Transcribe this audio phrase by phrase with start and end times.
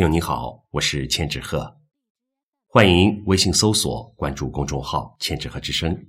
[0.00, 1.76] 朋友你好，我是千纸鹤，
[2.68, 6.06] 欢迎微信搜索关注公众号“千纸鹤之声”。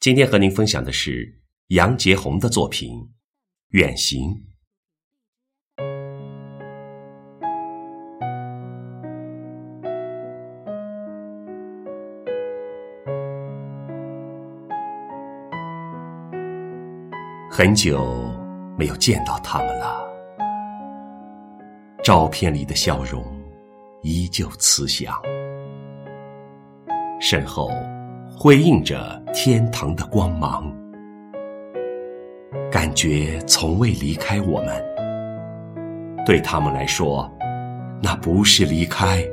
[0.00, 2.90] 今天和您分享的是杨洁红的作品
[3.68, 4.28] 《远行》。
[17.48, 18.04] 很久
[18.76, 20.13] 没有见到他们了。
[22.04, 23.24] 照片里的笑容
[24.02, 25.18] 依旧慈祥，
[27.18, 27.70] 身后
[28.30, 30.70] 辉映着天堂的光芒，
[32.70, 34.84] 感觉从未离开我们。
[36.26, 37.26] 对他们来说，
[38.02, 39.26] 那不是离开，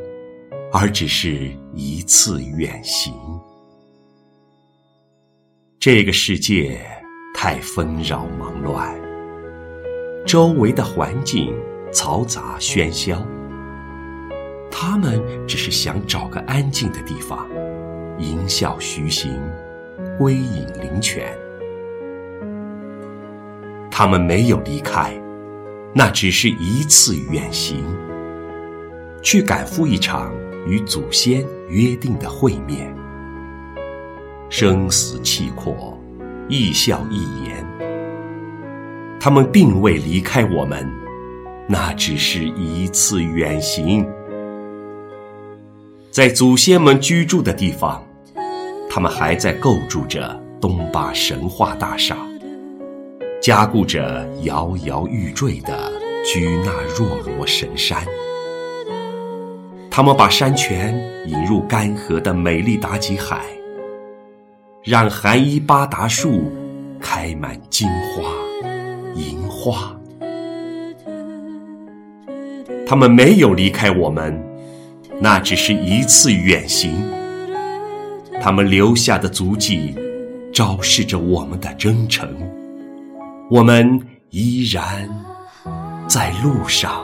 [0.72, 3.14] 而只是一次远行。
[5.78, 6.80] 这个世界
[7.36, 8.98] 太纷扰忙乱，
[10.26, 11.54] 周围的环境。
[11.92, 13.22] 嘈杂喧嚣，
[14.72, 17.48] 他们只是想找个安静的地方，
[18.18, 19.38] 吟啸徐行，
[20.18, 21.28] 归隐灵泉。
[23.92, 25.12] 他们没有离开，
[25.94, 27.84] 那只是一次远行，
[29.22, 30.34] 去赶赴一场
[30.66, 32.96] 与祖先约定的会面。
[34.50, 36.00] 生死契阔，
[36.48, 37.66] 一笑一言，
[39.20, 40.90] 他们并未离开我们。
[41.72, 44.06] 那只是一次远行，
[46.12, 48.04] 在祖先们居住的地方，
[48.90, 52.18] 他们还在构筑着东巴神话大厦，
[53.42, 55.90] 加固着摇摇欲坠的
[56.26, 58.06] 居那若罗神山。
[59.90, 60.94] 他们把山泉
[61.26, 63.46] 引入干涸的美丽达吉海，
[64.84, 66.52] 让寒衣巴达树
[67.00, 68.30] 开满金花
[69.16, 69.96] 银花。
[72.92, 74.38] 他们没有离开我们，
[75.22, 76.92] 那只是一次远行。
[78.42, 79.96] 他们留下的足迹，
[80.54, 82.30] 昭示着我们的征程。
[83.50, 83.98] 我们
[84.32, 85.10] 依然
[86.06, 87.02] 在路上。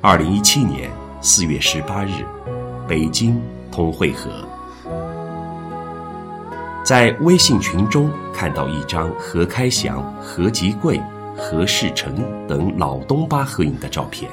[0.00, 0.90] 二零一七年
[1.20, 2.24] 四月十八日，
[2.88, 3.40] 北京
[3.70, 4.28] 通惠河，
[6.82, 11.00] 在微信群中看到一张何开祥、何吉贵。
[11.36, 12.14] 何世成
[12.46, 14.30] 等老东巴合影的照片。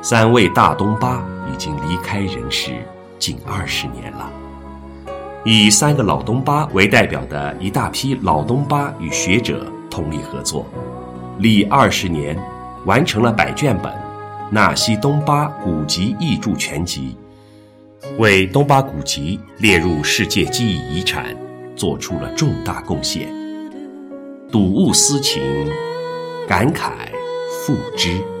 [0.00, 2.72] 三位大东巴已经离开人世
[3.18, 4.30] 近二十年了。
[5.44, 10.66] 以三个老东巴为代表的一大批老东巴与学者通力合作，
[11.38, 12.38] 历二十年，
[12.84, 13.92] 完成了百卷本
[14.50, 17.16] 《纳西东巴古籍译著全集》，
[18.18, 21.34] 为东巴古籍列入世界记忆遗产
[21.74, 23.37] 做出了重大贡献。
[24.50, 25.42] 睹物思情，
[26.48, 26.92] 感慨
[27.66, 28.37] 复之。